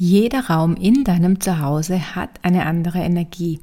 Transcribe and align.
Jeder 0.00 0.46
Raum 0.46 0.76
in 0.76 1.02
deinem 1.02 1.40
Zuhause 1.40 2.14
hat 2.14 2.30
eine 2.42 2.66
andere 2.66 3.00
Energie. 3.00 3.58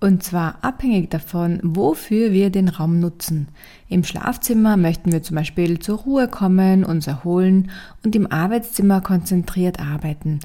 Und 0.00 0.24
zwar 0.24 0.58
abhängig 0.62 1.10
davon, 1.10 1.60
wofür 1.62 2.32
wir 2.32 2.50
den 2.50 2.66
Raum 2.66 2.98
nutzen. 2.98 3.46
Im 3.88 4.02
Schlafzimmer 4.02 4.76
möchten 4.76 5.12
wir 5.12 5.22
zum 5.22 5.36
Beispiel 5.36 5.78
zur 5.78 5.98
Ruhe 5.98 6.26
kommen, 6.26 6.82
uns 6.82 7.06
erholen 7.06 7.70
und 8.04 8.16
im 8.16 8.26
Arbeitszimmer 8.26 9.00
konzentriert 9.00 9.78
arbeiten. 9.78 10.40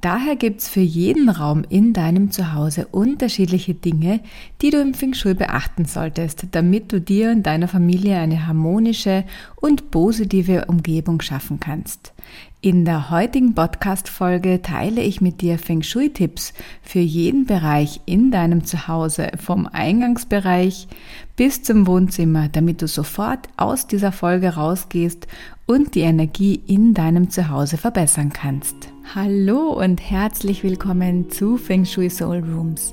Daher 0.00 0.34
gibt's 0.34 0.68
für 0.68 0.80
jeden 0.80 1.28
Raum 1.28 1.62
in 1.68 1.92
deinem 1.92 2.32
Zuhause 2.32 2.86
unterschiedliche 2.86 3.74
Dinge, 3.74 4.20
die 4.60 4.70
du 4.70 4.80
im 4.80 4.94
Feng 4.94 5.14
Shui 5.14 5.34
beachten 5.34 5.84
solltest, 5.84 6.46
damit 6.52 6.90
du 6.90 7.00
dir 7.00 7.30
und 7.30 7.44
deiner 7.44 7.68
Familie 7.68 8.16
eine 8.16 8.46
harmonische 8.46 9.24
und 9.56 9.90
positive 9.92 10.64
Umgebung 10.64 11.20
schaffen 11.20 11.60
kannst. 11.60 12.12
In 12.62 12.84
der 12.84 13.08
heutigen 13.08 13.54
Podcast-Folge 13.54 14.60
teile 14.60 15.00
ich 15.00 15.22
mit 15.22 15.40
dir 15.40 15.58
Feng 15.58 15.82
Shui-Tipps 15.82 16.52
für 16.82 16.98
jeden 16.98 17.46
Bereich 17.46 18.02
in 18.04 18.30
deinem 18.30 18.64
Zuhause, 18.64 19.30
vom 19.42 19.66
Eingangsbereich 19.66 20.86
bis 21.36 21.62
zum 21.62 21.86
Wohnzimmer, 21.86 22.50
damit 22.52 22.82
du 22.82 22.86
sofort 22.86 23.48
aus 23.56 23.86
dieser 23.86 24.12
Folge 24.12 24.56
rausgehst 24.56 25.26
und 25.64 25.94
die 25.94 26.00
Energie 26.00 26.60
in 26.66 26.92
deinem 26.92 27.30
Zuhause 27.30 27.78
verbessern 27.78 28.30
kannst. 28.30 28.76
Hallo 29.14 29.72
und 29.72 29.98
herzlich 29.98 30.62
willkommen 30.62 31.30
zu 31.30 31.56
Feng 31.56 31.86
Shui 31.86 32.10
Soul 32.10 32.40
Rooms 32.40 32.92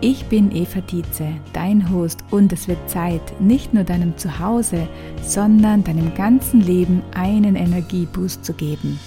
Ich 0.00 0.26
bin 0.26 0.54
Eva 0.54 0.80
Dietze, 0.80 1.26
dein 1.52 1.90
Host 1.90 2.22
und 2.30 2.52
es 2.52 2.68
wird 2.68 2.78
Zeit, 2.88 3.40
nicht 3.40 3.74
nur 3.74 3.82
deinem 3.82 4.16
Zuhause, 4.16 4.88
sondern 5.22 5.82
deinem 5.82 6.14
ganzen 6.14 6.60
Leben 6.60 7.02
einen 7.16 7.56
Energieboost 7.56 8.44
zu 8.44 8.52
geben. 8.52 9.00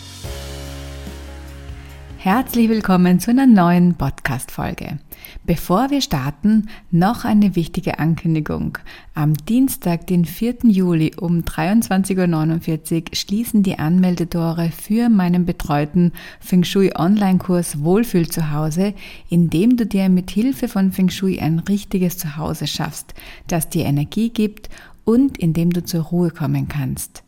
Herzlich 2.23 2.69
willkommen 2.69 3.19
zu 3.19 3.31
einer 3.31 3.47
neuen 3.47 3.95
Podcast-Folge. 3.95 4.99
Bevor 5.43 5.89
wir 5.89 6.01
starten, 6.01 6.69
noch 6.91 7.25
eine 7.25 7.55
wichtige 7.55 7.97
Ankündigung. 7.97 8.77
Am 9.15 9.33
Dienstag, 9.33 10.05
den 10.05 10.25
4. 10.25 10.57
Juli 10.65 11.13
um 11.19 11.39
23.49 11.39 12.95
Uhr 12.95 13.15
schließen 13.15 13.63
die 13.63 13.79
Anmeldetore 13.79 14.69
für 14.69 15.09
meinen 15.09 15.47
betreuten 15.47 16.11
Feng 16.39 16.63
Shui 16.63 16.91
Online-Kurs 16.95 17.81
Wohlfühl 17.81 18.29
zu 18.29 18.51
Hause, 18.51 18.93
in 19.31 19.49
dem 19.49 19.75
du 19.75 19.87
dir 19.87 20.07
mit 20.07 20.29
Hilfe 20.29 20.67
von 20.67 20.91
Feng 20.91 21.09
Shui 21.09 21.39
ein 21.39 21.57
richtiges 21.57 22.19
Zuhause 22.19 22.67
schaffst, 22.67 23.15
das 23.47 23.67
dir 23.67 23.85
Energie 23.85 24.29
gibt 24.29 24.69
und 25.05 25.39
in 25.39 25.53
dem 25.53 25.71
du 25.71 25.83
zur 25.83 26.03
Ruhe 26.03 26.29
kommen 26.29 26.67
kannst. 26.67 27.23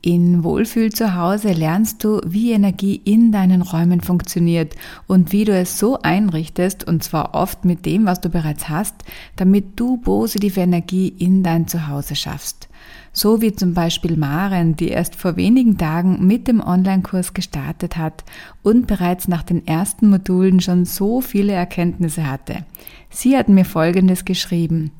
In 0.00 0.44
Wohlfühl 0.44 0.92
zu 0.92 1.16
Hause 1.16 1.52
lernst 1.52 2.04
du, 2.04 2.20
wie 2.24 2.52
Energie 2.52 3.00
in 3.04 3.32
deinen 3.32 3.62
Räumen 3.62 4.00
funktioniert 4.00 4.76
und 5.08 5.32
wie 5.32 5.44
du 5.44 5.52
es 5.52 5.76
so 5.80 5.98
einrichtest, 6.00 6.86
und 6.86 7.02
zwar 7.02 7.34
oft 7.34 7.64
mit 7.64 7.84
dem, 7.84 8.06
was 8.06 8.20
du 8.20 8.28
bereits 8.28 8.68
hast, 8.68 8.94
damit 9.34 9.80
du 9.80 9.96
positive 9.96 10.60
Energie 10.60 11.08
in 11.08 11.42
dein 11.42 11.66
Zuhause 11.66 12.14
schaffst. 12.14 12.68
So 13.12 13.40
wie 13.40 13.52
zum 13.52 13.74
Beispiel 13.74 14.16
Maren, 14.16 14.76
die 14.76 14.88
erst 14.88 15.16
vor 15.16 15.34
wenigen 15.34 15.78
Tagen 15.78 16.24
mit 16.24 16.46
dem 16.46 16.60
Online-Kurs 16.60 17.34
gestartet 17.34 17.96
hat 17.96 18.22
und 18.62 18.86
bereits 18.86 19.26
nach 19.26 19.42
den 19.42 19.66
ersten 19.66 20.10
Modulen 20.10 20.60
schon 20.60 20.84
so 20.84 21.20
viele 21.20 21.54
Erkenntnisse 21.54 22.30
hatte. 22.30 22.64
Sie 23.10 23.36
hat 23.36 23.48
mir 23.48 23.64
Folgendes 23.64 24.24
geschrieben. 24.24 24.92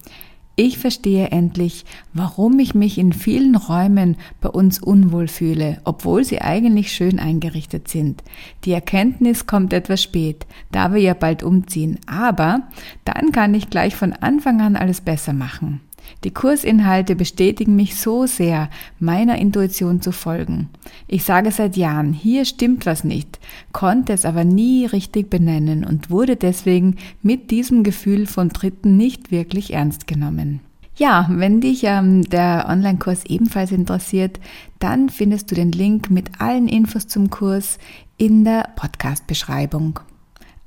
Ich 0.60 0.78
verstehe 0.78 1.28
endlich, 1.28 1.84
warum 2.12 2.58
ich 2.58 2.74
mich 2.74 2.98
in 2.98 3.12
vielen 3.12 3.54
Räumen 3.54 4.16
bei 4.40 4.48
uns 4.48 4.82
unwohl 4.82 5.28
fühle, 5.28 5.80
obwohl 5.84 6.24
sie 6.24 6.42
eigentlich 6.42 6.90
schön 6.90 7.20
eingerichtet 7.20 7.86
sind. 7.86 8.24
Die 8.64 8.72
Erkenntnis 8.72 9.46
kommt 9.46 9.72
etwas 9.72 10.02
spät, 10.02 10.48
da 10.72 10.92
wir 10.92 11.00
ja 11.00 11.14
bald 11.14 11.44
umziehen, 11.44 12.00
aber 12.08 12.62
dann 13.04 13.30
kann 13.30 13.54
ich 13.54 13.70
gleich 13.70 13.94
von 13.94 14.12
Anfang 14.12 14.60
an 14.60 14.74
alles 14.74 15.00
besser 15.00 15.32
machen. 15.32 15.80
Die 16.24 16.32
Kursinhalte 16.32 17.14
bestätigen 17.14 17.76
mich 17.76 17.96
so 17.96 18.26
sehr, 18.26 18.70
meiner 18.98 19.38
Intuition 19.38 20.00
zu 20.00 20.12
folgen. 20.12 20.68
Ich 21.06 21.24
sage 21.24 21.50
seit 21.50 21.76
Jahren, 21.76 22.12
hier 22.12 22.44
stimmt 22.44 22.86
was 22.86 23.04
nicht, 23.04 23.38
konnte 23.72 24.12
es 24.12 24.24
aber 24.24 24.44
nie 24.44 24.86
richtig 24.86 25.30
benennen 25.30 25.84
und 25.84 26.10
wurde 26.10 26.36
deswegen 26.36 26.96
mit 27.22 27.50
diesem 27.50 27.82
Gefühl 27.82 28.26
von 28.26 28.48
Dritten 28.48 28.96
nicht 28.96 29.30
wirklich 29.30 29.72
ernst 29.72 30.06
genommen. 30.06 30.60
Ja, 30.96 31.28
wenn 31.30 31.60
dich 31.60 31.84
ähm, 31.84 32.22
der 32.22 32.66
Online-Kurs 32.68 33.24
ebenfalls 33.26 33.70
interessiert, 33.70 34.40
dann 34.80 35.10
findest 35.10 35.50
du 35.50 35.54
den 35.54 35.70
Link 35.70 36.10
mit 36.10 36.40
allen 36.40 36.66
Infos 36.66 37.06
zum 37.06 37.30
Kurs 37.30 37.78
in 38.16 38.44
der 38.44 38.68
Podcast-Beschreibung. 38.74 40.00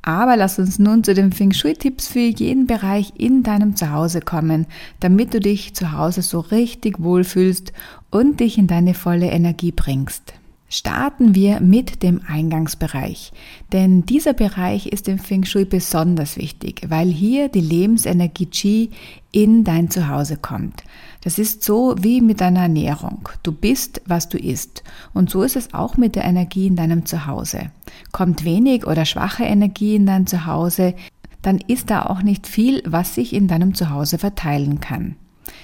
Aber 0.03 0.35
lass 0.35 0.57
uns 0.57 0.79
nun 0.79 1.03
zu 1.03 1.13
den 1.13 1.31
Feng 1.31 1.51
Shui-Tipps 1.51 2.07
für 2.07 2.19
jeden 2.19 2.65
Bereich 2.65 3.13
in 3.17 3.43
deinem 3.43 3.75
Zuhause 3.75 4.19
kommen, 4.21 4.65
damit 4.99 5.33
du 5.33 5.39
dich 5.39 5.75
zu 5.75 5.91
Hause 5.91 6.23
so 6.23 6.39
richtig 6.39 6.99
wohlfühlst 6.99 7.71
und 8.09 8.39
dich 8.39 8.57
in 8.57 8.67
deine 8.67 8.95
volle 8.95 9.29
Energie 9.29 9.71
bringst. 9.71 10.33
Starten 10.73 11.35
wir 11.35 11.59
mit 11.59 12.01
dem 12.01 12.21
Eingangsbereich, 12.25 13.33
denn 13.73 14.05
dieser 14.05 14.31
Bereich 14.31 14.87
ist 14.87 15.09
im 15.09 15.19
Feng 15.19 15.43
Shui 15.43 15.65
besonders 15.65 16.37
wichtig, 16.37 16.83
weil 16.87 17.09
hier 17.09 17.49
die 17.49 17.59
Lebensenergie 17.59 18.45
Qi 18.45 18.89
in 19.33 19.65
dein 19.65 19.89
Zuhause 19.89 20.37
kommt. 20.37 20.83
Das 21.23 21.37
ist 21.37 21.63
so 21.63 21.95
wie 21.99 22.19
mit 22.19 22.41
deiner 22.41 22.61
Ernährung. 22.61 23.29
Du 23.43 23.51
bist, 23.51 24.01
was 24.05 24.27
du 24.27 24.37
isst. 24.37 24.83
Und 25.13 25.29
so 25.29 25.43
ist 25.43 25.55
es 25.55 25.73
auch 25.73 25.97
mit 25.97 26.15
der 26.15 26.25
Energie 26.25 26.67
in 26.67 26.75
deinem 26.75 27.05
Zuhause. 27.05 27.71
Kommt 28.11 28.43
wenig 28.43 28.87
oder 28.87 29.05
schwache 29.05 29.43
Energie 29.43 29.95
in 29.95 30.05
dein 30.05 30.25
Zuhause, 30.25 30.95
dann 31.41 31.59
ist 31.67 31.89
da 31.89 32.05
auch 32.05 32.21
nicht 32.21 32.47
viel, 32.47 32.83
was 32.85 33.15
sich 33.15 33.33
in 33.33 33.47
deinem 33.47 33.73
Zuhause 33.73 34.17
verteilen 34.17 34.79
kann. 34.79 35.15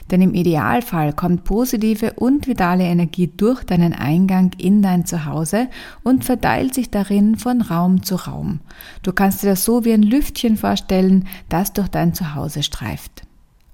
Denn 0.09 0.21
im 0.21 0.33
Idealfall 0.33 1.13
kommt 1.13 1.43
positive 1.43 2.13
und 2.13 2.47
vitale 2.47 2.83
Energie 2.85 3.27
durch 3.35 3.63
deinen 3.63 3.93
Eingang 3.93 4.51
in 4.57 4.81
dein 4.81 5.05
Zuhause 5.05 5.67
und 6.03 6.23
verteilt 6.23 6.73
sich 6.73 6.89
darin 6.89 7.35
von 7.35 7.61
Raum 7.61 8.03
zu 8.03 8.15
Raum. 8.15 8.59
Du 9.03 9.11
kannst 9.11 9.43
dir 9.43 9.49
das 9.49 9.65
so 9.65 9.85
wie 9.85 9.93
ein 9.93 10.03
Lüftchen 10.03 10.57
vorstellen, 10.57 11.27
das 11.49 11.73
durch 11.73 11.89
dein 11.89 12.13
Zuhause 12.13 12.63
streift. 12.63 13.26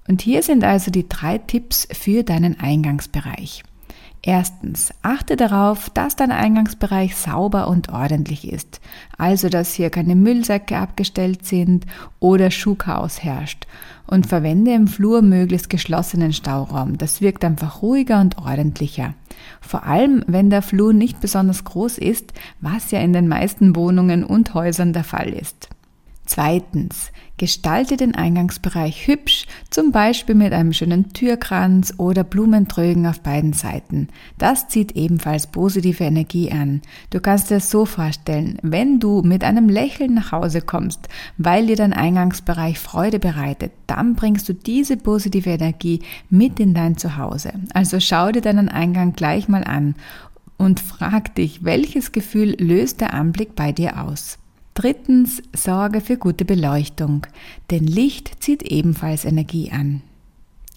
Und 0.08 0.22
hier 0.22 0.42
sind 0.42 0.64
also 0.64 0.90
die 0.90 1.08
drei 1.08 1.38
Tipps 1.38 1.88
für 1.92 2.22
deinen 2.22 2.58
Eingangsbereich. 2.60 3.62
Erstens, 4.26 4.90
achte 5.02 5.36
darauf, 5.36 5.90
dass 5.90 6.16
dein 6.16 6.32
Eingangsbereich 6.32 7.14
sauber 7.14 7.68
und 7.68 7.90
ordentlich 7.90 8.50
ist, 8.50 8.80
also 9.18 9.50
dass 9.50 9.74
hier 9.74 9.90
keine 9.90 10.14
Müllsäcke 10.14 10.78
abgestellt 10.78 11.44
sind 11.44 11.84
oder 12.20 12.50
Schuhchaos 12.50 13.22
herrscht 13.22 13.66
und 14.06 14.26
verwende 14.26 14.72
im 14.72 14.88
Flur 14.88 15.20
möglichst 15.20 15.68
geschlossenen 15.68 16.32
Stauraum. 16.32 16.96
Das 16.96 17.20
wirkt 17.20 17.44
einfach 17.44 17.82
ruhiger 17.82 18.22
und 18.22 18.38
ordentlicher. 18.38 19.12
Vor 19.60 19.84
allem, 19.84 20.24
wenn 20.26 20.48
der 20.48 20.62
Flur 20.62 20.94
nicht 20.94 21.20
besonders 21.20 21.64
groß 21.64 21.98
ist, 21.98 22.32
was 22.62 22.92
ja 22.92 23.00
in 23.00 23.12
den 23.12 23.28
meisten 23.28 23.76
Wohnungen 23.76 24.24
und 24.24 24.54
Häusern 24.54 24.94
der 24.94 25.04
Fall 25.04 25.34
ist. 25.34 25.68
Zweitens, 26.24 27.12
gestalte 27.36 27.96
den 27.96 28.14
Eingangsbereich 28.14 29.06
hübsch, 29.06 29.46
zum 29.70 29.92
Beispiel 29.92 30.34
mit 30.34 30.52
einem 30.52 30.72
schönen 30.72 31.12
Türkranz 31.12 31.94
oder 31.98 32.24
Blumentrögen 32.24 33.06
auf 33.06 33.20
beiden 33.20 33.52
Seiten. 33.52 34.08
Das 34.38 34.68
zieht 34.68 34.92
ebenfalls 34.92 35.48
positive 35.48 36.04
Energie 36.04 36.52
an. 36.52 36.82
Du 37.10 37.20
kannst 37.20 37.50
dir 37.50 37.54
das 37.54 37.70
so 37.70 37.86
vorstellen, 37.86 38.58
wenn 38.62 39.00
du 39.00 39.22
mit 39.22 39.44
einem 39.44 39.68
Lächeln 39.68 40.14
nach 40.14 40.32
Hause 40.32 40.60
kommst, 40.60 41.08
weil 41.36 41.66
dir 41.66 41.76
dein 41.76 41.92
Eingangsbereich 41.92 42.78
Freude 42.78 43.18
bereitet, 43.18 43.72
dann 43.86 44.14
bringst 44.14 44.48
du 44.48 44.54
diese 44.54 44.96
positive 44.96 45.50
Energie 45.50 46.00
mit 46.30 46.60
in 46.60 46.74
dein 46.74 46.96
Zuhause. 46.96 47.52
Also 47.72 48.00
schau 48.00 48.30
dir 48.30 48.42
deinen 48.42 48.68
Eingang 48.68 49.14
gleich 49.14 49.48
mal 49.48 49.64
an 49.64 49.94
und 50.56 50.80
frag 50.80 51.34
dich, 51.34 51.64
welches 51.64 52.12
Gefühl 52.12 52.56
löst 52.58 53.00
der 53.00 53.12
Anblick 53.14 53.54
bei 53.56 53.72
dir 53.72 54.02
aus. 54.02 54.38
Drittens, 54.74 55.40
sorge 55.54 56.00
für 56.00 56.16
gute 56.16 56.44
Beleuchtung, 56.44 57.26
denn 57.70 57.84
Licht 57.84 58.42
zieht 58.42 58.64
ebenfalls 58.64 59.24
Energie 59.24 59.70
an. 59.70 60.02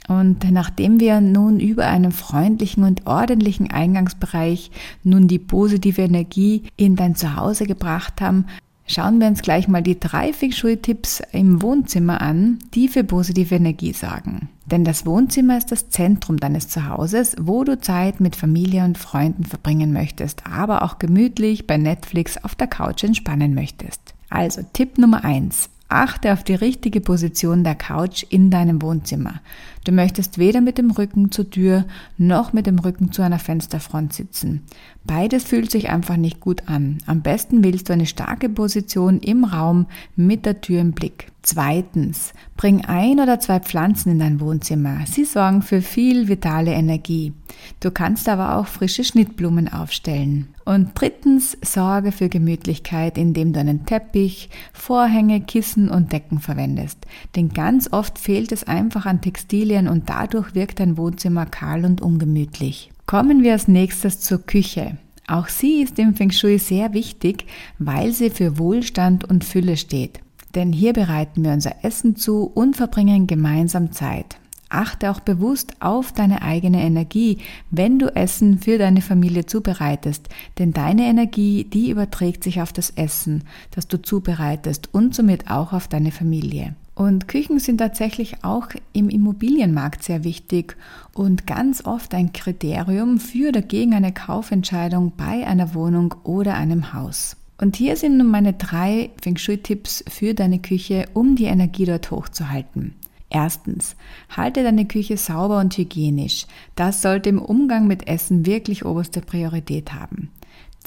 Und 0.08 0.50
nachdem 0.52 1.00
wir 1.00 1.20
nun 1.20 1.60
über 1.60 1.88
einen 1.88 2.12
freundlichen 2.12 2.84
und 2.84 3.08
ordentlichen 3.08 3.70
Eingangsbereich 3.70 4.72
nun 5.04 5.28
die 5.28 5.40
positive 5.40 6.02
Energie 6.02 6.64
in 6.78 6.96
dein 6.96 7.16
Zuhause 7.16 7.66
gebracht 7.66 8.22
haben, 8.22 8.46
Schauen 8.89 9.19
wir 9.19 9.28
uns 9.28 9.42
gleich 9.42 9.68
mal 9.68 9.84
die 9.84 10.00
drei 10.00 10.31
Feng 10.31 10.54
Shui-Tipps 10.54 11.22
im 11.34 11.62
Wohnzimmer 11.62 12.22
an, 12.22 12.60
die 12.74 12.88
für 12.88 13.04
positive 13.04 13.54
Energie 13.54 13.92
sorgen. 13.92 14.48
Denn 14.66 14.86
das 14.86 15.06
Wohnzimmer 15.06 15.57
ist 15.57 15.74
das 15.74 15.89
Zentrum 15.89 16.38
deines 16.38 16.69
Zuhauses, 16.69 17.36
wo 17.38 17.66
du 17.66 17.80
Zeit 17.80 18.22
mit 18.22 18.38
Familie 18.38 18.86
und 18.86 18.98
Freunden 18.98 19.44
verbringen 19.44 19.92
möchtest, 19.92 20.48
aber 20.48 20.84
auch 20.84 21.00
gemütlich 21.00 21.68
bei 21.68 21.75
Netflix 21.75 22.42
auf 22.42 22.56
der 22.56 22.68
Couch 22.68 23.04
entspannen 23.04 23.54
möchtest. 23.54 24.13
Also 24.30 24.62
Tipp 24.72 24.98
Nummer 24.98 25.25
eins: 25.25 25.69
Achte 25.90 26.31
auf 26.31 26.45
die 26.45 26.56
richtige 26.56 27.01
Position 27.01 27.66
der 27.66 27.75
Couch 27.75 28.25
in 28.30 28.51
deinem 28.51 28.81
Wohnzimmer. 28.81 29.42
Du 29.88 29.94
möchtest 29.94 30.38
weder 30.38 30.60
mit 30.60 30.78
dem 30.78 30.92
Rücken 30.92 31.31
zur 31.31 31.50
Tür 31.50 31.86
noch 32.18 32.51
mit 32.51 32.68
dem 32.68 32.78
Rücken 32.78 33.13
zu 33.13 33.22
einer 33.22 33.39
Fensterfront 33.39 34.12
sitzen. 34.12 34.63
Beides 35.06 35.45
fühlt 35.45 35.72
sich 35.72 35.89
einfach 35.89 36.18
nicht 36.18 36.42
gut 36.42 36.63
an. 36.68 36.98
Am 37.06 37.22
besten 37.22 37.63
wählst 37.63 37.88
du 37.88 37.94
eine 37.94 38.06
starke 38.06 38.50
Position 38.50 39.22
im 39.22 39.45
Raum 39.45 39.86
mit 40.18 40.45
der 40.45 40.60
Tür 40.60 40.81
im 40.81 40.92
Blick. 40.92 41.31
Zweitens, 41.42 42.34
bring 42.57 42.84
ein 42.84 43.22
oder 43.22 43.39
zwei 43.39 43.62
Pflanzen 43.62 44.12
in 44.12 44.19
dein 44.19 44.42
Wohnzimmer. 44.42 45.06
Sie 45.06 45.24
sorgen 45.24 45.62
für 45.62 45.81
viel 45.81 46.28
vitale 46.28 46.74
Energie. 46.74 47.31
Du 47.80 47.90
kannst 47.90 48.28
aber 48.28 48.57
auch 48.57 48.68
frische 48.68 49.06
Schnittblumen 49.06 49.72
aufstellen. 49.72 50.50
Und 50.66 50.92
drittens, 50.95 51.57
sorge 51.62 52.12
für 52.12 52.28
Gemütlichkeit, 52.28 53.18
indem 53.18 53.54
du 53.54 53.62
einen 53.62 53.86
Teppich, 53.86 54.50
Vorhänge, 54.74 55.40
Kissen 55.40 55.88
und 55.88 56.12
Decken 56.12 56.40
verwendest. 56.40 56.98
Denn 57.38 57.48
ganz 57.48 57.94
oft 57.94 58.19
fehlt 58.19 58.51
es 58.51 58.66
einfach 58.66 59.06
an 59.06 59.22
Textilien 59.22 59.77
und 59.86 60.10
dadurch 60.10 60.56
wirkt 60.56 60.80
dein 60.80 60.98
Wohnzimmer 60.98 61.46
kahl 61.46 61.86
und 61.86 62.02
ungemütlich. 62.02 62.90
Kommen 63.06 63.44
wir 63.44 63.54
als 63.54 63.68
nächstes 63.68 64.22
zur 64.22 64.40
Küche. 64.40 64.98
Auch 65.28 65.50
sie 65.50 65.82
ist 65.82 66.00
im 66.00 66.16
Feng 66.16 66.32
Shui 66.32 66.58
sehr 66.58 66.94
wichtig, 66.94 67.46
weil 67.80 68.14
sie 68.14 68.30
für 68.30 68.58
Wohlstand 68.58 69.30
und 69.30 69.44
Fülle 69.44 69.76
steht. 69.76 70.20
Denn 70.56 70.72
hier 70.72 70.94
bereiten 70.94 71.44
wir 71.44 71.52
unser 71.52 71.84
Essen 71.84 72.16
zu 72.16 72.44
und 72.46 72.78
verbringen 72.78 73.28
gemeinsam 73.28 73.92
Zeit. 73.92 74.38
Achte 74.70 75.12
auch 75.12 75.22
bewusst 75.22 75.82
auf 75.82 76.12
deine 76.12 76.42
eigene 76.42 76.82
Energie, 76.82 77.38
wenn 77.72 78.00
du 78.00 78.14
Essen 78.16 78.60
für 78.60 78.78
deine 78.78 79.02
Familie 79.02 79.46
zubereitest, 79.46 80.28
denn 80.60 80.74
deine 80.74 81.06
Energie, 81.06 81.64
die 81.64 81.90
überträgt 81.90 82.44
sich 82.44 82.62
auf 82.62 82.74
das 82.74 82.90
Essen, 82.92 83.44
das 83.72 83.88
du 83.88 84.02
zubereitest 84.02 84.94
und 84.94 85.16
somit 85.16 85.50
auch 85.50 85.72
auf 85.72 85.88
deine 85.88 86.12
Familie. 86.12 86.76
Und 86.98 87.28
Küchen 87.28 87.60
sind 87.60 87.78
tatsächlich 87.78 88.44
auch 88.44 88.70
im 88.92 89.10
Immobilienmarkt 89.10 90.02
sehr 90.02 90.24
wichtig 90.24 90.76
und 91.14 91.46
ganz 91.46 91.86
oft 91.86 92.16
ein 92.16 92.34
Kriterium 92.34 93.20
für 93.20 93.50
oder 93.50 93.62
gegen 93.62 93.94
eine 93.94 94.12
Kaufentscheidung 94.12 95.14
bei 95.16 95.46
einer 95.46 95.76
Wohnung 95.76 96.16
oder 96.24 96.56
einem 96.56 96.94
Haus. 96.94 97.38
Und 97.60 97.76
hier 97.76 97.98
sind 97.98 98.18
nun 98.18 98.32
meine 98.32 98.54
drei 98.54 99.12
Feng 99.22 99.38
Shui-Tipps 99.38 100.06
für 100.10 100.34
deine 100.34 100.58
Küche, 100.58 101.06
um 101.14 101.36
die 101.36 101.46
Energie 101.46 101.86
dort 101.86 102.10
hochzuhalten. 102.10 102.96
Erstens, 103.30 103.96
halte 104.36 104.64
deine 104.64 104.88
Küche 104.88 105.18
sauber 105.18 105.60
und 105.60 105.78
hygienisch. 105.78 106.48
Das 106.74 107.04
sollte 107.04 107.30
im 107.30 107.40
Umgang 107.40 107.86
mit 107.86 108.08
Essen 108.08 108.48
wirklich 108.48 108.86
oberste 108.86 109.22
Priorität 109.22 109.94
haben. 109.94 110.32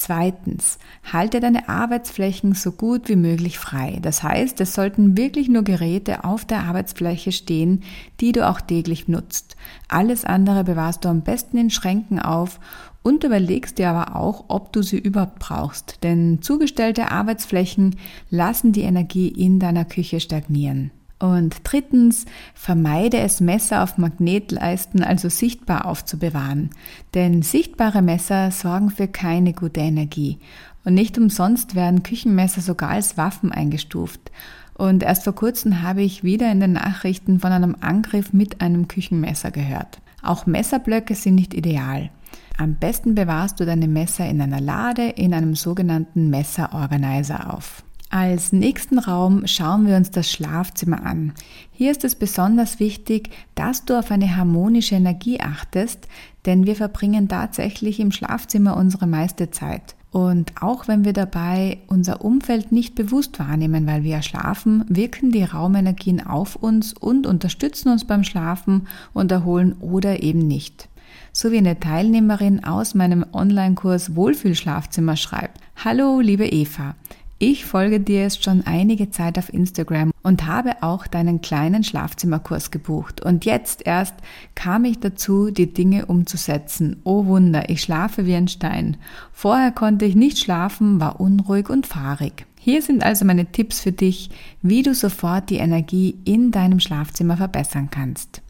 Zweitens, 0.03 0.79
halte 1.13 1.41
deine 1.41 1.69
Arbeitsflächen 1.69 2.55
so 2.55 2.73
gut 2.73 3.11
wie 3.11 3.17
möglich 3.17 3.59
frei. 3.59 3.99
Das 4.01 4.23
heißt, 4.23 4.59
es 4.63 4.73
sollten 4.73 5.19
wirklich 5.19 5.51
nur 5.51 5.63
Geräte 5.63 6.25
auf 6.25 6.47
der 6.47 6.61
Arbeitsfläche 6.61 7.33
stehen, 7.33 7.83
die 8.19 8.33
du 8.33 8.49
auch 8.49 8.63
täglich 8.63 9.09
nutzt. 9.09 9.57
Alles 9.89 10.25
andere 10.25 10.65
bewahrst 10.65 11.05
du 11.05 11.11
am 11.11 11.21
besten 11.21 11.59
in 11.59 11.69
Schränken 11.69 12.19
auf 12.19 12.61
und 13.03 13.25
überlegst 13.25 13.77
dir 13.77 13.91
aber 13.91 14.17
auch, 14.17 14.47
ob 14.49 14.73
du 14.73 14.81
sie 14.83 14.99
überhaupt 14.99 15.39
brauchst. 15.39 16.03
Denn 16.03 16.41
zugestellte 16.41 17.11
Arbeitsflächen 17.11 17.97
lassen 18.31 18.73
die 18.73 18.85
Energie 18.85 19.29
in 19.29 19.59
deiner 19.59 19.85
Küche 19.85 20.21
stagnieren. 20.21 20.93
Und 21.21 21.57
drittens, 21.65 22.25
vermeide 22.55 23.19
es, 23.19 23.41
Messer 23.41 23.83
auf 23.83 23.99
Magnetleisten, 23.99 25.05
also 25.05 25.29
sichtbar 25.29 25.85
aufzubewahren. 25.85 26.71
Denn 27.15 27.43
sichtbare 27.43 28.01
Messer 28.01 28.51
sorgen 28.51 28.91
für 28.91 29.07
keine 29.07 29.53
gute 29.53 29.81
Energie. 29.81 30.39
Und 30.85 30.95
nicht 30.95 31.19
umsonst 31.19 31.75
werden 31.75 32.03
Küchenmesser 32.03 32.63
sogar 32.63 32.89
als 32.89 33.19
Waffen 33.19 33.53
eingestuft. 33.53 34.33
Und 34.75 35.03
erst 35.03 35.25
vor 35.25 35.35
kurzem 35.35 35.83
habe 35.83 36.01
ich 36.01 36.25
wieder 36.25 36.51
in 36.51 36.59
den 36.59 36.73
Nachrichten 36.73 37.39
von 37.39 37.53
einem 37.53 37.77
Angriff 37.81 38.33
mit 38.33 38.63
einem 38.63 38.89
Küchenmesser 38.89 39.51
gehört. 39.51 40.01
Auch 40.23 40.47
Messerblöcke 40.47 41.15
sind 41.15 41.35
nicht 41.35 41.53
ideal. 41.53 42.09
Am 42.57 42.77
besten 42.77 43.15
bewahrst 43.15 43.61
du 43.61 43.67
deine 43.67 43.89
Messer 43.89 44.27
in 44.27 44.41
einer 44.41 44.61
Lade 44.61 45.07
in 45.09 45.35
einem 45.35 45.55
sogenannten 45.55 46.31
Messerorganizer 46.31 47.53
auf. 47.53 47.85
Als 48.13 48.51
nächsten 48.53 48.99
Raum 48.99 49.47
schauen 49.47 49.87
wir 49.87 49.95
uns 49.95 50.11
das 50.11 50.29
Schlafzimmer 50.29 51.07
an. 51.07 51.33
Hier 51.71 51.93
ist 51.93 52.03
es 52.03 52.17
besonders 52.17 52.81
wichtig, 52.81 53.31
dass 53.55 53.85
du 53.85 53.97
auf 53.97 54.11
eine 54.11 54.37
harmonische 54.37 54.97
Energie 54.97 55.41
achtest, 55.41 56.09
denn 56.45 56.67
wir 56.67 56.75
verbringen 56.75 57.29
tatsächlich 57.29 58.01
im 58.01 58.11
Schlafzimmer 58.11 58.77
unsere 58.77 59.07
meiste 59.07 59.53
Zeit. 59.53 59.95
Und 60.11 60.61
auch 60.61 60.89
wenn 60.89 61.05
wir 61.05 61.13
dabei 61.13 61.79
unser 61.87 62.25
Umfeld 62.25 62.73
nicht 62.73 62.97
bewusst 62.97 63.39
wahrnehmen, 63.39 63.87
weil 63.87 64.03
wir 64.03 64.11
ja 64.11 64.23
schlafen, 64.23 64.85
wirken 64.89 65.31
die 65.31 65.45
Raumenergien 65.45 66.27
auf 66.27 66.57
uns 66.57 66.93
und 66.93 67.29
unterstützen 67.29 67.91
uns 67.91 68.05
beim 68.05 68.25
Schlafen 68.25 68.89
und 69.13 69.31
erholen 69.31 69.77
oder 69.79 70.21
eben 70.21 70.49
nicht. 70.49 70.89
So 71.33 71.53
wie 71.53 71.59
eine 71.59 71.79
Teilnehmerin 71.79 72.65
aus 72.65 72.95
meinem 72.97 73.25
Online-Kurs 73.33 74.17
Wohlfühlschlafzimmer 74.17 75.17
schreibt. 75.17 75.61
Hallo, 75.77 76.19
liebe 76.19 76.47
Eva. 76.47 76.97
Ich 77.43 77.65
folge 77.65 78.01
dir 78.01 78.21
jetzt 78.21 78.45
schon 78.45 78.67
einige 78.67 79.09
Zeit 79.09 79.39
auf 79.39 79.51
Instagram 79.51 80.11
und 80.23 80.45
habe 80.45 80.83
auch 80.83 81.07
deinen 81.07 81.41
kleinen 81.41 81.83
Schlafzimmerkurs 81.83 82.71
gebucht. 82.71 83.23
Und 83.23 83.47
jetzt 83.47 83.87
erst 83.87 84.15
kam 84.55 84.85
ich 84.85 85.01
dazu, 85.01 85.51
die 85.51 85.73
Dinge 85.73 86.05
umzusetzen. 86.05 87.01
Oh 87.03 87.25
Wunder, 87.25 87.71
ich 87.71 87.81
schlafe 87.81 88.27
wie 88.27 88.35
ein 88.35 88.49
Stein. 88.49 88.99
Vorher 89.33 89.73
konnte 89.73 90.05
ich 90.05 90.17
nicht 90.17 90.39
schlafen, 90.39 91.01
war 91.01 91.19
unruhig 91.19 91.71
und 91.71 91.87
fahrig. 91.87 92.45
Hier 92.59 92.83
sind 92.83 93.03
also 93.03 93.25
meine 93.25 93.47
Tipps 93.47 93.81
für 93.81 93.93
dich, 93.93 94.29
wie 94.61 94.83
du 94.83 94.95
sofort 94.95 95.49
die 95.49 95.57
Energie 95.57 96.19
in 96.27 96.51
deinem 96.51 96.79
Schlafzimmer 96.79 97.39
verbessern 97.39 97.89
kannst. 97.91 98.43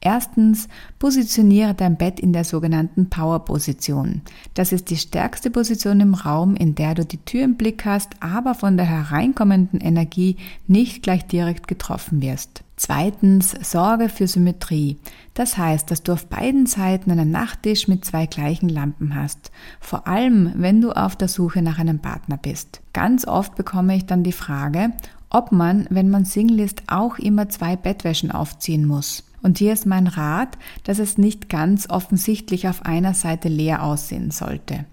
Erstens, 0.00 0.68
positioniere 1.00 1.74
dein 1.74 1.96
Bett 1.96 2.20
in 2.20 2.32
der 2.32 2.44
sogenannten 2.44 3.10
Power-Position. 3.10 4.22
Das 4.54 4.70
ist 4.70 4.90
die 4.90 4.96
stärkste 4.96 5.50
Position 5.50 5.98
im 6.00 6.14
Raum, 6.14 6.54
in 6.54 6.76
der 6.76 6.94
du 6.94 7.04
die 7.04 7.18
Tür 7.18 7.44
im 7.44 7.56
Blick 7.56 7.84
hast, 7.84 8.10
aber 8.20 8.54
von 8.54 8.76
der 8.76 8.86
hereinkommenden 8.86 9.80
Energie 9.80 10.36
nicht 10.68 11.02
gleich 11.02 11.26
direkt 11.26 11.66
getroffen 11.66 12.22
wirst. 12.22 12.62
Zweitens, 12.76 13.56
sorge 13.60 14.08
für 14.08 14.28
Symmetrie. 14.28 14.98
Das 15.34 15.58
heißt, 15.58 15.90
dass 15.90 16.04
du 16.04 16.12
auf 16.12 16.26
beiden 16.26 16.66
Seiten 16.66 17.10
einen 17.10 17.32
Nachttisch 17.32 17.88
mit 17.88 18.04
zwei 18.04 18.26
gleichen 18.26 18.68
Lampen 18.68 19.16
hast. 19.16 19.50
Vor 19.80 20.06
allem, 20.06 20.52
wenn 20.54 20.80
du 20.80 20.92
auf 20.92 21.16
der 21.16 21.26
Suche 21.26 21.60
nach 21.60 21.80
einem 21.80 21.98
Partner 21.98 22.36
bist. 22.36 22.80
Ganz 22.92 23.26
oft 23.26 23.56
bekomme 23.56 23.96
ich 23.96 24.06
dann 24.06 24.22
die 24.22 24.30
Frage, 24.30 24.92
ob 25.28 25.50
man, 25.50 25.88
wenn 25.90 26.08
man 26.08 26.24
Single 26.24 26.60
ist, 26.60 26.84
auch 26.86 27.18
immer 27.18 27.48
zwei 27.48 27.74
Bettwäschen 27.74 28.30
aufziehen 28.30 28.86
muss. 28.86 29.24
Und 29.42 29.58
hier 29.58 29.72
ist 29.72 29.86
mein 29.86 30.06
Rat, 30.06 30.58
dass 30.84 30.98
es 30.98 31.18
nicht 31.18 31.48
ganz 31.48 31.88
offensichtlich 31.88 32.68
auf 32.68 32.84
einer 32.84 33.14
Seite 33.14 33.48
leer 33.48 33.82
aussehen 33.82 34.30
sollte. 34.30 34.84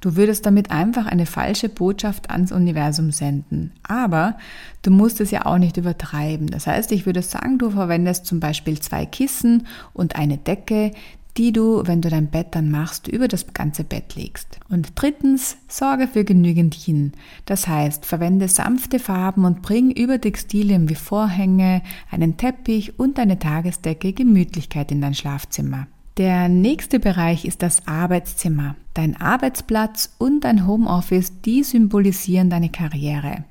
Du 0.00 0.16
würdest 0.16 0.46
damit 0.46 0.70
einfach 0.70 1.06
eine 1.06 1.26
falsche 1.26 1.68
Botschaft 1.68 2.30
ans 2.30 2.52
Universum 2.52 3.10
senden. 3.12 3.72
Aber 3.82 4.38
du 4.80 4.90
musst 4.90 5.20
es 5.20 5.30
ja 5.30 5.44
auch 5.44 5.58
nicht 5.58 5.76
übertreiben. 5.76 6.46
Das 6.46 6.66
heißt, 6.66 6.90
ich 6.92 7.04
würde 7.04 7.20
sagen, 7.20 7.58
du 7.58 7.70
verwendest 7.70 8.24
zum 8.24 8.40
Beispiel 8.40 8.80
zwei 8.80 9.04
Kissen 9.04 9.66
und 9.92 10.16
eine 10.16 10.38
Decke, 10.38 10.92
die 11.36 11.52
du, 11.52 11.82
wenn 11.86 12.00
du 12.00 12.10
dein 12.10 12.28
Bett 12.28 12.48
dann 12.52 12.70
machst, 12.70 13.08
über 13.08 13.28
das 13.28 13.52
ganze 13.54 13.84
Bett 13.84 14.14
legst. 14.16 14.58
Und 14.68 14.92
drittens, 14.94 15.56
sorge 15.68 16.06
für 16.08 16.24
genügend 16.24 16.86
Yin. 16.86 17.12
Das 17.44 17.68
heißt, 17.68 18.06
verwende 18.06 18.48
sanfte 18.48 18.98
Farben 18.98 19.44
und 19.44 19.62
bring 19.62 19.90
über 19.90 20.20
Textilien 20.20 20.88
wie 20.88 20.94
Vorhänge, 20.94 21.82
einen 22.10 22.36
Teppich 22.36 22.98
und 22.98 23.18
eine 23.18 23.38
Tagesdecke 23.38 24.12
Gemütlichkeit 24.12 24.92
in 24.92 25.00
dein 25.00 25.14
Schlafzimmer. 25.14 25.86
Der 26.16 26.48
nächste 26.48 27.00
Bereich 27.00 27.44
ist 27.44 27.62
das 27.62 27.86
Arbeitszimmer. 27.86 28.76
Dein 28.94 29.18
Arbeitsplatz 29.18 30.14
und 30.18 30.44
dein 30.44 30.66
Homeoffice, 30.66 31.40
die 31.40 31.62
symbolisieren 31.62 32.50
deine 32.50 32.68
Karriere. 32.68 33.44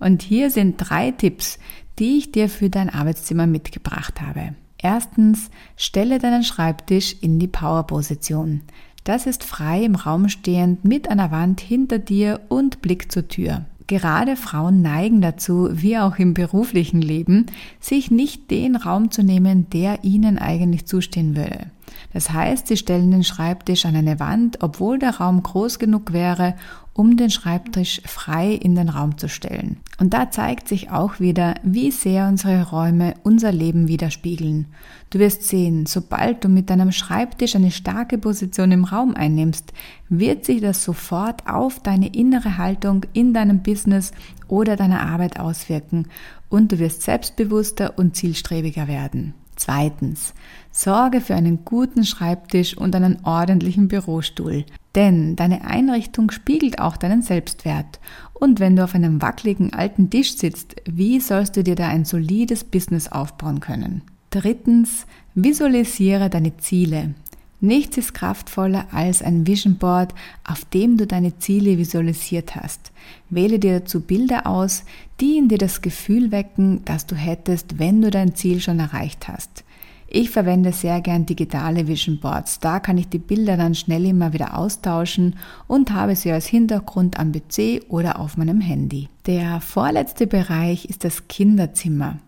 Und 0.00 0.22
hier 0.22 0.50
sind 0.50 0.76
drei 0.78 1.12
Tipps, 1.12 1.58
die 1.98 2.18
ich 2.18 2.32
dir 2.32 2.48
für 2.48 2.70
dein 2.70 2.90
Arbeitszimmer 2.90 3.46
mitgebracht 3.46 4.20
habe. 4.20 4.54
Erstens, 4.86 5.50
stelle 5.76 6.20
deinen 6.20 6.44
Schreibtisch 6.44 7.16
in 7.20 7.40
die 7.40 7.48
Power-Position. 7.48 8.60
Das 9.02 9.26
ist 9.26 9.42
frei 9.42 9.82
im 9.82 9.96
Raum 9.96 10.28
stehend 10.28 10.84
mit 10.84 11.10
einer 11.10 11.32
Wand 11.32 11.60
hinter 11.60 11.98
dir 11.98 12.42
und 12.50 12.82
Blick 12.82 13.10
zur 13.10 13.26
Tür. 13.26 13.64
Gerade 13.88 14.36
Frauen 14.36 14.82
neigen 14.82 15.20
dazu, 15.20 15.70
wie 15.72 15.98
auch 15.98 16.20
im 16.20 16.34
beruflichen 16.34 17.02
Leben, 17.02 17.46
sich 17.80 18.12
nicht 18.12 18.48
den 18.52 18.76
Raum 18.76 19.10
zu 19.10 19.24
nehmen, 19.24 19.68
der 19.70 20.04
ihnen 20.04 20.38
eigentlich 20.38 20.86
zustehen 20.86 21.34
würde. 21.34 21.72
Das 22.12 22.30
heißt, 22.30 22.68
sie 22.68 22.76
stellen 22.76 23.10
den 23.10 23.24
Schreibtisch 23.24 23.86
an 23.86 23.96
eine 23.96 24.20
Wand, 24.20 24.58
obwohl 24.62 25.00
der 25.00 25.16
Raum 25.16 25.42
groß 25.42 25.80
genug 25.80 26.12
wäre 26.12 26.54
um 26.96 27.18
den 27.18 27.28
Schreibtisch 27.28 28.00
frei 28.06 28.52
in 28.52 28.74
den 28.74 28.88
Raum 28.88 29.18
zu 29.18 29.28
stellen. 29.28 29.76
Und 29.98 30.14
da 30.14 30.30
zeigt 30.30 30.66
sich 30.66 30.90
auch 30.90 31.20
wieder, 31.20 31.54
wie 31.62 31.90
sehr 31.90 32.26
unsere 32.26 32.70
Räume 32.70 33.14
unser 33.22 33.52
Leben 33.52 33.86
widerspiegeln. 33.86 34.66
Du 35.10 35.18
wirst 35.18 35.42
sehen, 35.42 35.84
sobald 35.84 36.42
du 36.42 36.48
mit 36.48 36.70
deinem 36.70 36.92
Schreibtisch 36.92 37.54
eine 37.54 37.70
starke 37.70 38.16
Position 38.16 38.72
im 38.72 38.84
Raum 38.84 39.14
einnimmst, 39.14 39.74
wird 40.08 40.46
sich 40.46 40.62
das 40.62 40.82
sofort 40.82 41.46
auf 41.46 41.80
deine 41.80 42.14
innere 42.14 42.56
Haltung 42.56 43.04
in 43.12 43.34
deinem 43.34 43.62
Business 43.62 44.12
oder 44.48 44.76
deiner 44.76 45.02
Arbeit 45.02 45.38
auswirken 45.38 46.08
und 46.48 46.72
du 46.72 46.78
wirst 46.78 47.02
selbstbewusster 47.02 47.98
und 47.98 48.16
zielstrebiger 48.16 48.88
werden. 48.88 49.34
Zweitens, 49.56 50.34
sorge 50.70 51.20
für 51.20 51.34
einen 51.34 51.64
guten 51.64 52.04
Schreibtisch 52.04 52.76
und 52.76 52.94
einen 52.94 53.24
ordentlichen 53.24 53.88
Bürostuhl, 53.88 54.64
denn 54.94 55.34
deine 55.34 55.64
Einrichtung 55.66 56.30
spiegelt 56.30 56.78
auch 56.78 56.96
deinen 56.96 57.22
Selbstwert. 57.22 57.98
Und 58.34 58.60
wenn 58.60 58.76
du 58.76 58.84
auf 58.84 58.94
einem 58.94 59.22
wackeligen 59.22 59.72
alten 59.72 60.10
Tisch 60.10 60.36
sitzt, 60.36 60.76
wie 60.84 61.20
sollst 61.20 61.56
du 61.56 61.64
dir 61.64 61.74
da 61.74 61.88
ein 61.88 62.04
solides 62.04 62.64
Business 62.64 63.08
aufbauen 63.08 63.60
können? 63.60 64.02
Drittens, 64.30 65.06
visualisiere 65.34 66.28
deine 66.28 66.56
Ziele. 66.58 67.14
Nichts 67.60 67.96
ist 67.96 68.12
kraftvoller 68.12 68.86
als 68.92 69.22
ein 69.22 69.46
Vision 69.46 69.76
Board, 69.76 70.14
auf 70.46 70.64
dem 70.66 70.98
du 70.98 71.06
deine 71.06 71.38
Ziele 71.38 71.78
visualisiert 71.78 72.54
hast. 72.54 72.92
Wähle 73.30 73.58
dir 73.58 73.80
dazu 73.80 74.00
Bilder 74.00 74.46
aus, 74.46 74.84
die 75.20 75.38
in 75.38 75.48
dir 75.48 75.58
das 75.58 75.80
Gefühl 75.80 76.32
wecken, 76.32 76.82
das 76.84 77.06
du 77.06 77.14
hättest, 77.14 77.78
wenn 77.78 78.02
du 78.02 78.10
dein 78.10 78.34
Ziel 78.34 78.60
schon 78.60 78.78
erreicht 78.78 79.28
hast. 79.28 79.64
Ich 80.08 80.30
verwende 80.30 80.72
sehr 80.72 81.00
gern 81.00 81.26
digitale 81.26 81.88
Vision 81.88 82.20
Boards. 82.20 82.60
Da 82.60 82.78
kann 82.78 82.96
ich 82.96 83.08
die 83.08 83.18
Bilder 83.18 83.56
dann 83.56 83.74
schnell 83.74 84.04
immer 84.04 84.32
wieder 84.32 84.56
austauschen 84.56 85.36
und 85.66 85.92
habe 85.92 86.14
sie 86.14 86.30
als 86.30 86.46
Hintergrund 86.46 87.18
am 87.18 87.32
PC 87.32 87.82
oder 87.88 88.20
auf 88.20 88.36
meinem 88.36 88.60
Handy. 88.60 89.08
Der 89.26 89.60
vorletzte 89.60 90.26
Bereich 90.26 90.84
ist 90.84 91.04
das 91.04 91.26
Kinderzimmer, 91.26 92.18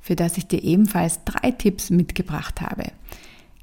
für 0.00 0.16
das 0.16 0.38
ich 0.38 0.46
dir 0.46 0.62
ebenfalls 0.62 1.20
drei 1.24 1.50
Tipps 1.50 1.90
mitgebracht 1.90 2.62
habe. 2.62 2.84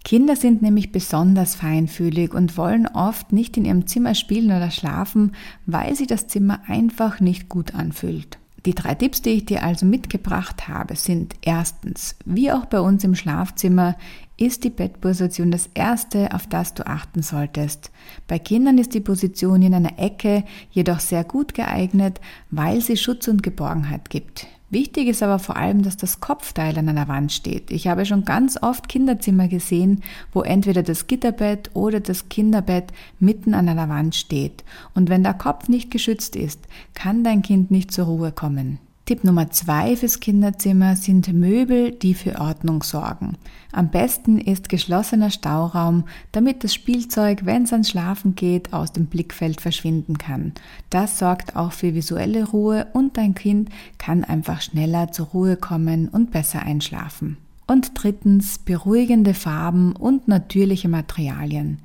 Kinder 0.04 0.36
sind 0.36 0.62
nämlich 0.62 0.92
besonders 0.92 1.56
feinfühlig 1.56 2.34
und 2.34 2.58
wollen 2.58 2.88
oft 2.88 3.32
nicht 3.32 3.56
in 3.56 3.64
ihrem 3.64 3.88
Zimmer 3.88 4.16
spielen 4.16 4.52
oder 4.52 4.70
schlafen, 4.70 5.34
weil 5.66 5.96
sich 5.96 6.08
das 6.08 6.28
Zimmer 6.28 6.60
einfach 6.68 7.22
nicht 7.22 7.48
gut 7.48 7.74
anfühlt. 7.74 8.38
Die 8.66 8.76
drei 8.76 8.96
Tipps, 8.96 9.22
die 9.22 9.32
ich 9.32 9.46
dir 9.46 9.64
also 9.64 9.86
mitgebracht 9.86 10.70
habe, 10.70 10.96
sind 10.96 11.36
erstens, 11.42 12.16
wie 12.26 12.52
auch 12.52 12.66
bei 12.66 12.80
uns 12.80 13.04
im 13.04 13.16
Schlafzimmer, 13.16 13.98
ist 14.38 14.64
die 14.64 14.70
Bettposition 14.70 15.52
das 15.52 15.70
erste, 15.74 16.34
auf 16.34 16.48
das 16.48 16.74
du 16.74 16.88
achten 16.88 17.22
solltest. 17.22 17.92
Bei 18.28 18.40
Kindern 18.40 18.78
ist 18.78 18.94
die 18.94 19.02
Position 19.02 19.62
in 19.62 19.74
einer 19.74 20.00
Ecke 20.00 20.44
jedoch 20.72 21.00
sehr 21.00 21.24
gut 21.24 21.54
geeignet, 21.54 22.20
weil 22.52 22.82
sie 22.82 22.98
Schutz 22.98 23.28
und 23.28 23.44
Geborgenheit 23.44 24.10
gibt. 24.10 24.48
Wichtig 24.74 25.08
ist 25.08 25.22
aber 25.22 25.38
vor 25.38 25.56
allem, 25.56 25.84
dass 25.84 25.98
das 25.98 26.20
Kopfteil 26.20 26.76
an 26.80 26.90
einer 26.90 27.08
Wand 27.08 27.32
steht. 27.32 27.70
Ich 27.70 27.88
habe 27.88 28.08
schon 28.08 28.26
ganz 28.26 28.58
oft 28.60 28.90
Kinderzimmer 28.90 29.48
gesehen, 29.48 30.02
wo 30.32 30.42
entweder 30.42 30.82
das 30.82 31.06
Gitterbett 31.06 31.70
oder 31.76 32.00
das 32.00 32.28
Kinderbett 32.28 32.86
mitten 33.20 33.54
an 33.54 33.70
einer 33.70 33.88
Wand 33.88 34.16
steht. 34.16 34.64
Und 34.96 35.10
wenn 35.10 35.22
der 35.22 35.36
Kopf 35.36 35.70
nicht 35.70 35.92
geschützt 35.92 36.36
ist, 36.36 36.60
kann 36.96 37.24
dein 37.24 37.44
Kind 37.44 37.70
nicht 37.70 37.92
zur 37.92 38.06
Ruhe 38.06 38.32
kommen. 38.32 38.80
Tipp 39.06 39.26
Nummer 39.26 39.52
zwei 39.52 39.98
fürs 39.98 40.22
Kinderzimmer 40.22 40.96
sind 40.96 41.34
Möbel, 41.34 41.92
die 41.92 42.14
für 42.14 42.40
Ordnung 42.40 42.84
sorgen. 42.84 43.34
Am 43.74 43.90
besten 43.90 44.40
ist 44.40 44.70
geschlossener 44.70 45.30
Stauraum, 45.30 46.06
damit 46.32 46.64
das 46.64 46.74
Spielzeug, 46.74 47.42
wenn 47.44 47.64
es 47.64 47.74
ans 47.74 47.90
Schlafen 47.90 48.36
geht, 48.36 48.72
aus 48.72 48.94
dem 48.94 49.08
Blickfeld 49.08 49.60
verschwinden 49.60 50.18
kann. 50.18 50.54
Das 50.90 51.20
sorgt 51.20 51.58
auch 51.58 51.74
für 51.74 51.94
visuelle 51.94 52.48
Ruhe 52.48 52.88
und 52.94 53.18
dein 53.18 53.36
Kind 53.36 53.70
kann 53.98 54.24
einfach 54.24 54.62
schneller 54.62 55.12
zur 55.12 55.26
Ruhe 55.28 55.58
kommen 55.58 56.08
und 56.08 56.32
besser 56.32 56.62
einschlafen. 56.62 57.36
Und 57.68 57.92
drittens 57.96 58.58
beruhigende 58.58 59.34
Farben 59.34 59.98
und 59.98 60.30
natürliche 60.30 60.88
Materialien. 60.88 61.80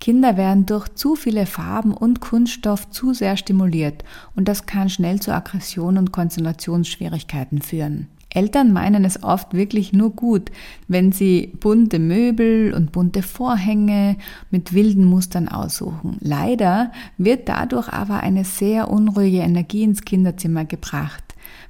Kinder 0.00 0.36
werden 0.36 0.66
durch 0.66 0.88
zu 0.94 1.16
viele 1.16 1.46
Farben 1.46 1.94
und 1.94 2.20
Kunststoff 2.20 2.90
zu 2.90 3.14
sehr 3.14 3.36
stimuliert 3.36 4.04
und 4.36 4.48
das 4.48 4.66
kann 4.66 4.90
schnell 4.90 5.20
zu 5.20 5.32
Aggression 5.32 5.96
und 5.96 6.12
Konzentrationsschwierigkeiten 6.12 7.62
führen. 7.62 8.08
Eltern 8.34 8.72
meinen 8.72 9.04
es 9.04 9.22
oft 9.22 9.54
wirklich 9.54 9.92
nur 9.92 10.10
gut, 10.10 10.50
wenn 10.88 11.12
sie 11.12 11.52
bunte 11.60 12.00
Möbel 12.00 12.74
und 12.74 12.90
bunte 12.90 13.22
Vorhänge 13.22 14.16
mit 14.50 14.74
wilden 14.74 15.04
Mustern 15.04 15.48
aussuchen. 15.48 16.16
Leider 16.20 16.90
wird 17.16 17.48
dadurch 17.48 17.88
aber 17.88 18.20
eine 18.20 18.44
sehr 18.44 18.90
unruhige 18.90 19.38
Energie 19.38 19.84
ins 19.84 20.02
Kinderzimmer 20.02 20.64
gebracht. 20.64 21.22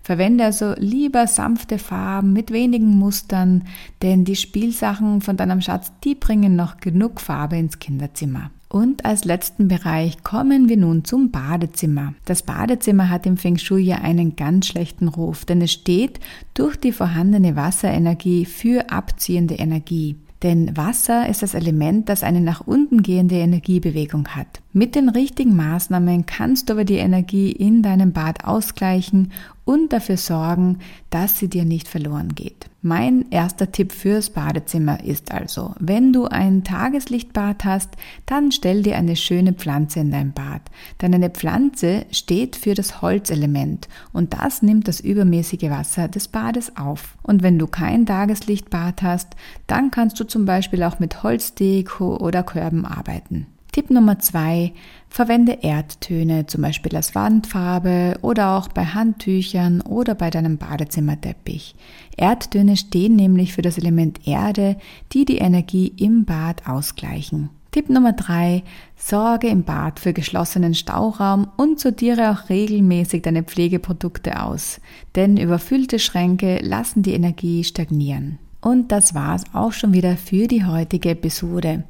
Verwende 0.03 0.45
also 0.45 0.75
lieber 0.77 1.27
sanfte 1.27 1.79
Farben 1.79 2.33
mit 2.33 2.51
wenigen 2.51 2.97
Mustern, 2.97 3.65
denn 4.03 4.25
die 4.25 4.37
Spielsachen 4.37 5.21
von 5.21 5.37
deinem 5.37 5.61
Schatz, 5.61 5.93
die 6.05 6.15
bringen 6.15 6.57
noch 6.57 6.79
genug 6.79 7.21
Farbe 7.21 7.57
ins 7.57 7.79
Kinderzimmer. 7.79 8.51
Und 8.69 9.05
als 9.05 9.25
letzten 9.25 9.69
Bereich 9.69 10.25
kommen 10.25 10.69
wir 10.69 10.77
nun 10.77 11.05
zum 11.05 11.31
Badezimmer. 11.31 12.15
Das 12.25 12.43
Badezimmer 12.43 13.09
hat 13.09 13.25
im 13.25 13.37
Feng 13.37 13.57
Shui 13.57 13.83
ja 13.83 13.99
einen 13.99 14.35
ganz 14.35 14.67
schlechten 14.67 15.07
Ruf, 15.07 15.45
denn 15.45 15.63
es 15.63 15.71
steht 15.71 16.19
durch 16.55 16.77
die 16.77 16.91
vorhandene 16.91 17.55
Wasserenergie 17.55 18.45
für 18.47 18.91
abziehende 18.91 19.55
Energie. 19.55 20.17
Denn 20.43 20.77
Wasser 20.77 21.29
ist 21.29 21.43
das 21.43 21.55
Element, 21.55 22.09
das 22.09 22.25
eine 22.25 22.41
nach 22.41 22.67
unten 22.67 23.03
gehende 23.03 23.37
Energiebewegung 23.37 24.27
hat. 24.29 24.61
Mit 24.77 24.97
den 24.97 25.09
richtigen 25.09 25.55
Maßnahmen 25.55 26.27
kannst 26.27 26.69
du 26.69 26.73
aber 26.73 26.85
die 26.85 26.97
Energie 26.97 27.53
in 27.53 27.85
deinem 27.85 28.13
Bad 28.13 28.45
ausgleichen 28.45 29.31
und 29.65 29.93
dafür 29.93 30.17
sorgen, 30.17 30.81
dass 31.11 31.39
sie 31.39 31.47
dir 31.47 31.65
nicht 31.65 31.87
verloren 31.87 32.35
geht. 32.35 32.69
Mein 32.83 33.31
erster 33.31 33.71
Tipp 33.71 33.93
fürs 33.93 34.31
Badezimmer 34.31 35.05
ist 35.05 35.31
also, 35.31 35.77
wenn 35.79 36.13
du 36.13 36.25
ein 36.25 36.65
Tageslichtbad 36.65 37.65
hast, 37.65 37.91
dann 38.27 38.51
stell 38.51 38.83
dir 38.83 38.97
eine 38.97 39.15
schöne 39.15 39.53
Pflanze 39.53 40.01
in 40.01 40.11
dein 40.11 40.33
Bad. 40.33 40.63
Denn 41.01 41.15
eine 41.15 41.31
Pflanze 41.31 42.07
steht 42.11 42.57
für 42.57 42.75
das 42.75 43.01
Holzelement 43.01 43.89
und 44.13 44.35
das 44.35 44.61
nimmt 44.61 44.89
das 44.89 44.99
übermäßige 44.99 45.71
Wasser 45.71 46.09
des 46.09 46.27
Bades 46.27 46.77
auf. 46.77 47.17
Und 47.23 47.45
wenn 47.45 47.61
du 47.61 47.69
kein 47.69 48.07
Tageslichtbad 48.07 49.03
hast, 49.03 49.37
dann 49.69 49.93
kannst 49.93 50.19
du 50.19 50.25
zum 50.25 50.47
Beispiel 50.47 50.83
auch 50.83 50.99
mit 50.99 51.23
Holzdeko 51.23 52.17
oder 52.17 52.43
Körben 52.43 52.85
arbeiten. 52.85 53.47
Tipp 53.75 53.91
Nummer 53.91 54.21
zwei, 54.21 54.73
verwende 55.09 55.65
Erdtöne, 55.65 56.47
zum 56.47 56.63
Beispiel 56.63 56.95
als 56.95 57.17
Wandfarbe 57.17 58.17
oder 58.23 58.57
auch 58.57 58.69
bei 58.69 58.85
Handtüchern 58.85 59.81
oder 59.81 60.15
bei 60.15 60.31
deinem 60.31 60.59
Badezimmerteppich. 60.59 61.75
Erdtöne 62.17 62.77
stehen 62.77 63.17
nämlich 63.17 63.53
für 63.53 63.63
das 63.63 63.77
Element 63.77 64.29
Erde, 64.29 64.77
die 65.13 65.25
die 65.25 65.39
Energie 65.39 65.89
im 65.89 66.25
Bad 66.25 66.69
ausgleichen. 66.69 67.51
Tipp 67.73 67.91
Nummer 67.91 68.13
drei: 68.13 68.63
Sorge 68.95 69.49
im 69.49 69.65
Bad 69.65 69.99
für 69.99 70.13
geschlossenen 70.13 70.75
Stauraum 70.75 71.49
und 71.57 71.81
sortiere 71.81 72.31
auch 72.31 72.49
regelmäßig 72.51 73.23
deine 73.23 73.43
Pflegeprodukte 73.43 74.41
aus, 74.41 74.81
denn 75.17 75.37
überfüllte 75.37 75.99
Schränke 75.99 76.61
lassen 76.63 77.03
die 77.03 77.15
Energie 77.15 77.65
stagnieren. 77.65 78.39
Und 78.61 78.93
das 78.93 79.15
war's 79.15 79.43
auch 79.53 79.73
schon 79.73 79.93
wieder 79.93 80.17
für 80.17 80.47
die 80.47 80.65
heutige 80.65 81.11
Episode. 81.11 81.83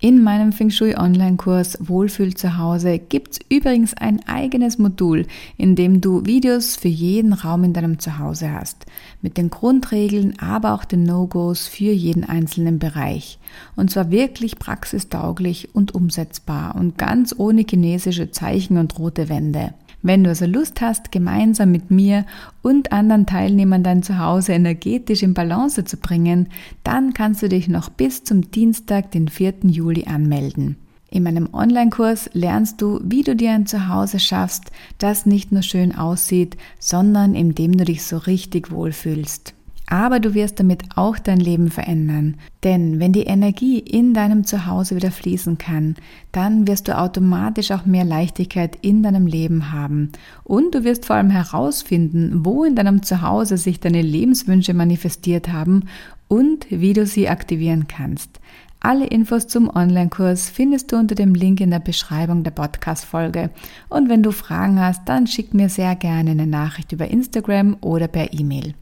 In 0.00 0.22
meinem 0.22 0.52
Feng 0.52 0.70
Shui 0.70 0.96
Online-Kurs 0.96 1.78
Wohlfühl 1.80 2.34
zu 2.34 2.58
Hause 2.58 2.98
gibt's 2.98 3.38
übrigens 3.48 3.94
ein 3.94 4.20
eigenes 4.26 4.76
Modul, 4.76 5.26
in 5.56 5.76
dem 5.76 6.00
du 6.00 6.26
Videos 6.26 6.76
für 6.76 6.88
jeden 6.88 7.32
Raum 7.32 7.64
in 7.64 7.72
deinem 7.72 7.98
Zuhause 7.98 8.52
hast, 8.52 8.84
mit 9.22 9.38
den 9.38 9.48
Grundregeln, 9.48 10.38
aber 10.38 10.74
auch 10.74 10.84
den 10.84 11.04
No-Gos 11.04 11.68
für 11.68 11.92
jeden 11.92 12.24
einzelnen 12.24 12.78
Bereich. 12.78 13.38
Und 13.76 13.90
zwar 13.90 14.10
wirklich 14.10 14.58
praxistauglich 14.58 15.74
und 15.74 15.94
umsetzbar 15.94 16.74
und 16.74 16.98
ganz 16.98 17.34
ohne 17.38 17.64
chinesische 17.66 18.30
Zeichen 18.30 18.76
und 18.76 18.98
rote 18.98 19.30
Wände. 19.30 19.72
Wenn 20.04 20.22
du 20.22 20.28
also 20.28 20.44
Lust 20.44 20.82
hast, 20.82 21.12
gemeinsam 21.12 21.72
mit 21.72 21.90
mir 21.90 22.26
und 22.60 22.92
anderen 22.92 23.24
Teilnehmern 23.24 23.82
dein 23.82 24.02
Zuhause 24.02 24.52
energetisch 24.52 25.22
in 25.22 25.32
Balance 25.32 25.82
zu 25.86 25.96
bringen, 25.96 26.50
dann 26.82 27.14
kannst 27.14 27.42
du 27.42 27.48
dich 27.48 27.68
noch 27.68 27.88
bis 27.88 28.22
zum 28.22 28.50
Dienstag, 28.50 29.12
den 29.12 29.28
4. 29.28 29.54
Juli 29.62 30.04
anmelden. 30.04 30.76
In 31.08 31.22
meinem 31.22 31.48
Online-Kurs 31.54 32.28
lernst 32.34 32.82
du, 32.82 33.00
wie 33.02 33.22
du 33.22 33.34
dir 33.34 33.52
ein 33.52 33.64
Zuhause 33.64 34.18
schaffst, 34.18 34.64
das 34.98 35.24
nicht 35.24 35.52
nur 35.52 35.62
schön 35.62 35.94
aussieht, 35.94 36.58
sondern 36.78 37.34
in 37.34 37.54
dem 37.54 37.74
du 37.74 37.86
dich 37.86 38.02
so 38.02 38.18
richtig 38.18 38.70
wohlfühlst. 38.70 39.54
Aber 39.86 40.18
du 40.18 40.34
wirst 40.34 40.60
damit 40.60 40.82
auch 40.96 41.18
dein 41.18 41.38
Leben 41.38 41.70
verändern. 41.70 42.36
Denn 42.62 43.00
wenn 43.00 43.12
die 43.12 43.24
Energie 43.24 43.78
in 43.78 44.14
deinem 44.14 44.44
Zuhause 44.44 44.96
wieder 44.96 45.10
fließen 45.10 45.58
kann, 45.58 45.96
dann 46.32 46.66
wirst 46.66 46.88
du 46.88 46.96
automatisch 46.96 47.70
auch 47.70 47.84
mehr 47.84 48.04
Leichtigkeit 48.04 48.78
in 48.80 49.02
deinem 49.02 49.26
Leben 49.26 49.72
haben. 49.72 50.12
Und 50.42 50.74
du 50.74 50.84
wirst 50.84 51.04
vor 51.04 51.16
allem 51.16 51.30
herausfinden, 51.30 52.44
wo 52.44 52.64
in 52.64 52.76
deinem 52.76 53.02
Zuhause 53.02 53.58
sich 53.58 53.78
deine 53.78 54.02
Lebenswünsche 54.02 54.72
manifestiert 54.72 55.52
haben 55.52 55.84
und 56.28 56.66
wie 56.70 56.94
du 56.94 57.06
sie 57.06 57.28
aktivieren 57.28 57.86
kannst. 57.86 58.40
Alle 58.80 59.06
Infos 59.06 59.46
zum 59.46 59.74
Online-Kurs 59.74 60.50
findest 60.50 60.92
du 60.92 60.96
unter 60.96 61.14
dem 61.14 61.34
Link 61.34 61.60
in 61.62 61.70
der 61.70 61.78
Beschreibung 61.78 62.42
der 62.42 62.50
Podcast-Folge. 62.50 63.48
Und 63.88 64.10
wenn 64.10 64.22
du 64.22 64.30
Fragen 64.30 64.78
hast, 64.78 65.08
dann 65.08 65.26
schick 65.26 65.54
mir 65.54 65.70
sehr 65.70 65.94
gerne 65.96 66.32
eine 66.32 66.46
Nachricht 66.46 66.92
über 66.92 67.08
Instagram 67.08 67.78
oder 67.80 68.08
per 68.08 68.34
E-Mail. 68.34 68.74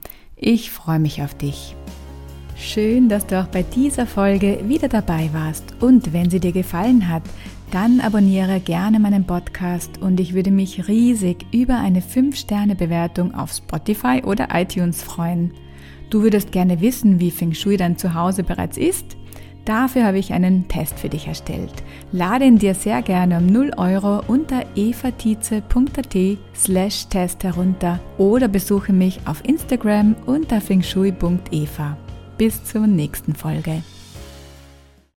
Ich 0.44 0.72
freue 0.72 0.98
mich 0.98 1.22
auf 1.22 1.36
dich. 1.36 1.76
Schön, 2.56 3.08
dass 3.08 3.28
du 3.28 3.40
auch 3.40 3.46
bei 3.46 3.62
dieser 3.62 4.08
Folge 4.08 4.58
wieder 4.66 4.88
dabei 4.88 5.30
warst. 5.32 5.80
Und 5.80 6.12
wenn 6.12 6.30
sie 6.30 6.40
dir 6.40 6.50
gefallen 6.50 7.08
hat, 7.08 7.22
dann 7.70 8.00
abonniere 8.00 8.58
gerne 8.58 8.98
meinen 8.98 9.24
Podcast 9.24 9.98
und 10.02 10.18
ich 10.18 10.34
würde 10.34 10.50
mich 10.50 10.88
riesig 10.88 11.46
über 11.52 11.78
eine 11.78 12.00
5-Sterne-Bewertung 12.00 13.36
auf 13.36 13.52
Spotify 13.52 14.20
oder 14.26 14.48
iTunes 14.52 15.00
freuen. 15.00 15.52
Du 16.10 16.24
würdest 16.24 16.50
gerne 16.50 16.80
wissen, 16.80 17.20
wie 17.20 17.30
Feng 17.30 17.54
Shui 17.54 17.76
dein 17.76 17.96
Zuhause 17.96 18.42
bereits 18.42 18.78
ist? 18.78 19.16
Dafür 19.64 20.04
habe 20.04 20.18
ich 20.18 20.32
einen 20.32 20.66
Test 20.66 20.98
für 20.98 21.08
dich 21.08 21.28
erstellt. 21.28 21.72
Lade 22.10 22.44
ihn 22.44 22.58
dir 22.58 22.74
sehr 22.74 23.00
gerne 23.02 23.38
um 23.38 23.46
0 23.46 23.72
Euro 23.76 24.22
unter 24.26 24.64
evatize.at 24.74 26.16
slash 26.54 27.06
Test 27.06 27.44
herunter 27.44 28.00
oder 28.18 28.48
besuche 28.48 28.92
mich 28.92 29.20
auf 29.24 29.44
Instagram 29.44 30.16
unter 30.26 30.60
fengshui.eva. 30.60 31.96
Bis 32.38 32.64
zur 32.64 32.86
nächsten 32.88 33.34
Folge. 33.34 33.82